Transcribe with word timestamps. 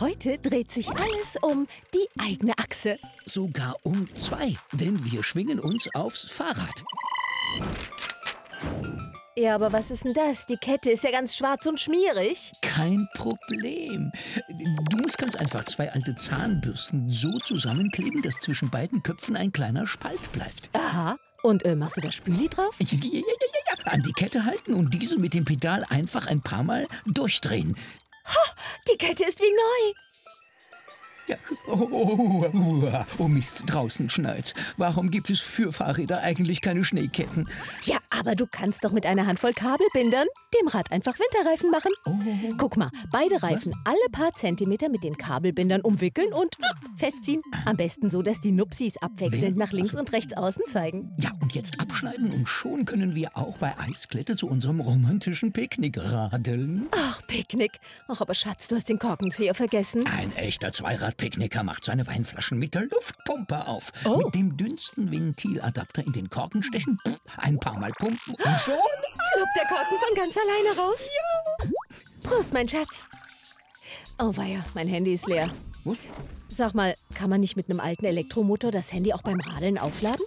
Heute 0.00 0.38
dreht 0.38 0.72
sich 0.72 0.90
alles 0.90 1.36
um 1.40 1.68
die 1.94 2.06
eigene 2.20 2.52
Achse. 2.58 2.96
Sogar 3.24 3.76
um 3.84 4.12
zwei, 4.12 4.56
denn 4.72 5.04
wir 5.04 5.22
schwingen 5.22 5.60
uns 5.60 5.88
aufs 5.94 6.24
Fahrrad. 6.24 6.82
Ja, 9.36 9.54
aber 9.54 9.72
was 9.72 9.92
ist 9.92 10.04
denn 10.04 10.14
das? 10.14 10.46
Die 10.46 10.56
Kette 10.56 10.90
ist 10.90 11.04
ja 11.04 11.12
ganz 11.12 11.36
schwarz 11.36 11.66
und 11.66 11.78
schmierig. 11.78 12.52
Kein 12.60 13.08
Problem. 13.14 14.10
Du 14.90 14.96
musst 14.98 15.18
ganz 15.18 15.36
einfach 15.36 15.64
zwei 15.64 15.92
alte 15.92 16.16
Zahnbürsten 16.16 17.10
so 17.10 17.38
zusammenkleben, 17.38 18.20
dass 18.20 18.40
zwischen 18.40 18.70
beiden 18.70 19.02
Köpfen 19.02 19.36
ein 19.36 19.52
kleiner 19.52 19.86
Spalt 19.86 20.32
bleibt. 20.32 20.70
Aha. 20.72 21.16
Und 21.44 21.64
äh, 21.64 21.76
machst 21.76 21.98
du 21.98 22.00
da 22.00 22.10
Spüli 22.10 22.48
drauf? 22.48 22.74
Ja, 22.80 22.86
ja, 22.90 22.98
ja, 23.00 23.20
ja, 23.20 23.74
ja. 23.84 23.92
An 23.92 24.02
die 24.02 24.12
Kette 24.12 24.44
halten 24.44 24.74
und 24.74 24.92
diese 24.94 25.18
mit 25.18 25.34
dem 25.34 25.44
Pedal 25.44 25.84
einfach 25.88 26.26
ein 26.26 26.40
paar 26.40 26.64
Mal 26.64 26.88
durchdrehen. 27.06 27.76
Die 28.90 28.98
Kette 28.98 29.24
ist 29.24 29.40
wie 29.40 29.44
neu. 29.44 29.94
Ja. 31.26 31.36
Oh, 31.66 31.88
oh, 31.90 32.50
oh, 32.52 33.04
oh 33.18 33.28
Mist, 33.28 33.62
draußen 33.66 34.10
schneit's. 34.10 34.52
Warum 34.76 35.10
gibt 35.10 35.30
es 35.30 35.40
für 35.40 35.72
Fahrräder 35.72 36.20
eigentlich 36.20 36.60
keine 36.60 36.84
Schneeketten? 36.84 37.48
Ja, 37.84 37.96
aber 38.18 38.34
du 38.34 38.46
kannst 38.46 38.84
doch 38.84 38.92
mit 38.92 39.06
einer 39.06 39.26
Handvoll 39.26 39.52
Kabelbindern 39.52 40.26
dem 40.60 40.68
Rad 40.68 40.92
einfach 40.92 41.14
Winterreifen 41.18 41.70
machen. 41.70 41.92
Guck 42.58 42.76
mal, 42.76 42.90
beide 43.10 43.42
Reifen 43.42 43.74
alle 43.84 43.96
paar 44.12 44.32
Zentimeter 44.34 44.88
mit 44.88 45.04
den 45.04 45.16
Kabelbindern 45.16 45.80
umwickeln 45.80 46.32
und 46.32 46.56
festziehen. 46.96 47.42
Am 47.64 47.76
besten 47.76 48.10
so, 48.10 48.22
dass 48.22 48.40
die 48.40 48.52
Nupsis 48.52 48.96
abwechselnd 48.98 49.56
nach 49.56 49.72
links 49.72 49.94
und 49.94 50.12
rechts 50.12 50.36
außen 50.36 50.62
zeigen. 50.68 51.12
Ja, 51.18 51.32
und 51.40 51.54
jetzt 51.54 51.80
abschneiden 51.80 52.32
und 52.32 52.48
schon 52.48 52.84
können 52.84 53.14
wir 53.14 53.36
auch 53.36 53.58
bei 53.58 53.76
Eisklette 53.78 54.36
zu 54.36 54.48
unserem 54.48 54.80
romantischen 54.80 55.52
Picknick 55.52 55.98
radeln. 55.98 56.88
Ach, 56.92 57.22
Picknick. 57.26 57.72
Ach, 58.08 58.20
aber 58.20 58.34
Schatz, 58.34 58.68
du 58.68 58.76
hast 58.76 58.88
den 58.88 58.98
Korkenzieher 58.98 59.54
vergessen. 59.54 60.06
Ein 60.06 60.34
echter 60.36 60.72
Zweirad-Picknicker 60.72 61.62
macht 61.62 61.84
seine 61.84 62.06
Weinflaschen 62.06 62.58
mit 62.58 62.74
der 62.74 62.82
Luftpumpe 62.82 63.66
auf. 63.66 63.90
Oh. 64.04 64.18
Mit 64.18 64.34
dem 64.34 64.56
dünnsten 64.56 65.10
Ventiladapter 65.10 66.04
in 66.04 66.12
den 66.12 66.30
Korken 66.30 66.62
stechen, 66.62 66.98
pff, 67.06 67.18
ein 67.38 67.58
paar 67.58 67.78
Mal 67.78 67.92
pumpen 68.04 68.34
und 68.34 68.60
schon... 68.60 68.74
Fluppt 69.32 69.56
der 69.56 69.66
Korken 69.66 69.98
von 69.98 70.14
ganz 70.14 70.36
alleine 70.36 70.78
raus? 70.78 71.08
Ja. 71.10 71.70
Prost, 72.22 72.52
mein 72.52 72.68
Schatz. 72.68 73.08
Oh 74.18 74.36
weia, 74.36 74.64
mein 74.74 74.88
Handy 74.88 75.14
ist 75.14 75.26
leer. 75.26 75.50
Was? 75.84 75.96
Sag 76.48 76.74
mal, 76.74 76.94
kann 77.14 77.30
man 77.30 77.40
nicht 77.40 77.56
mit 77.56 77.68
einem 77.68 77.80
alten 77.80 78.04
Elektromotor 78.04 78.70
das 78.70 78.92
Handy 78.92 79.12
auch 79.12 79.22
beim 79.22 79.40
Radeln 79.40 79.78
aufladen? 79.78 80.24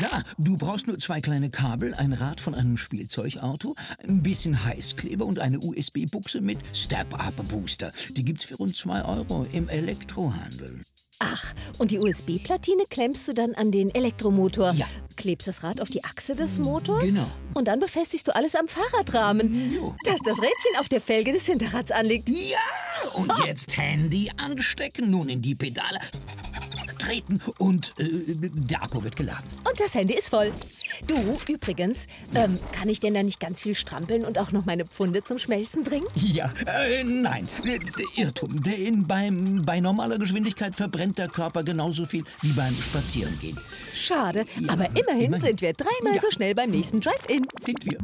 Ja, 0.00 0.22
du 0.38 0.56
brauchst 0.56 0.86
nur 0.86 0.98
zwei 0.98 1.20
kleine 1.20 1.50
Kabel, 1.50 1.94
ein 1.94 2.12
Rad 2.12 2.40
von 2.40 2.54
einem 2.54 2.76
Spielzeugauto, 2.76 3.74
ein 4.02 4.22
bisschen 4.22 4.64
Heißkleber 4.64 5.26
und 5.26 5.38
eine 5.38 5.60
USB-Buchse 5.60 6.40
mit 6.40 6.58
Step-Up-Booster. 6.74 7.92
Die 8.10 8.24
gibt's 8.24 8.44
für 8.44 8.56
rund 8.56 8.76
zwei 8.76 9.04
Euro 9.04 9.46
im 9.52 9.68
Elektrohandel. 9.68 10.80
Ach, 11.18 11.54
und 11.78 11.90
die 11.90 11.98
USB-Platine 11.98 12.84
klemmst 12.88 13.28
du 13.28 13.34
dann 13.34 13.54
an 13.54 13.70
den 13.70 13.94
Elektromotor. 13.94 14.72
Ja. 14.72 14.86
Klebst 15.16 15.46
das 15.46 15.62
Rad 15.62 15.80
auf 15.80 15.90
die 15.90 16.04
Achse 16.04 16.34
des 16.34 16.58
Motors. 16.58 17.04
Genau. 17.04 17.26
Und 17.54 17.68
dann 17.68 17.78
befestigst 17.78 18.26
du 18.26 18.34
alles 18.34 18.54
am 18.56 18.66
Fahrradrahmen. 18.66 19.72
Jo. 19.72 19.94
Dass 20.04 20.18
das 20.24 20.38
Rädchen 20.38 20.78
auf 20.80 20.88
der 20.88 21.00
Felge 21.00 21.32
des 21.32 21.46
Hinterrads 21.46 21.92
anliegt. 21.92 22.28
Ja, 22.28 22.58
und 23.14 23.32
jetzt 23.46 23.76
Handy 23.76 24.30
anstecken, 24.36 25.10
nun 25.10 25.28
in 25.28 25.40
die 25.40 25.54
Pedale 25.54 26.00
treten 27.04 27.40
und 27.58 27.92
äh, 27.98 28.04
der 28.34 28.82
Akku 28.82 29.02
wird 29.04 29.16
geladen. 29.16 29.44
Und 29.68 29.78
das 29.80 29.94
Handy 29.94 30.14
ist 30.14 30.30
voll. 30.30 30.52
Du, 31.06 31.38
übrigens, 31.52 32.06
ähm, 32.34 32.58
kann 32.72 32.88
ich 32.88 33.00
denn 33.00 33.14
da 33.14 33.22
nicht 33.22 33.40
ganz 33.40 33.60
viel 33.60 33.74
strampeln 33.74 34.24
und 34.24 34.38
auch 34.38 34.52
noch 34.52 34.64
meine 34.64 34.84
Pfunde 34.86 35.22
zum 35.24 35.38
Schmelzen 35.38 35.84
bringen? 35.84 36.06
Ja, 36.14 36.52
äh, 36.66 37.04
nein, 37.04 37.48
Irrtum. 38.16 38.62
Denn 38.62 39.06
beim, 39.06 39.64
bei 39.64 39.80
normaler 39.80 40.18
Geschwindigkeit 40.18 40.74
verbrennt 40.74 41.18
der 41.18 41.28
Körper 41.28 41.62
genauso 41.62 42.04
viel 42.06 42.24
wie 42.42 42.52
beim 42.52 42.74
Spazierengehen. 42.74 43.58
Schade, 43.94 44.46
Ja, 44.60 44.70
aber 44.72 44.86
immerhin, 44.98 45.26
immerhin. 45.26 45.40
sind 45.46 45.60
wir 45.60 45.72
dreimal 45.72 46.14
Ja. 46.14 46.20
so 46.20 46.30
schnell 46.30 46.54
beim 46.54 46.70
nächsten 46.70 47.00
Drive-In. 47.00 47.46
Sind 47.60 47.84
wir. 47.84 47.98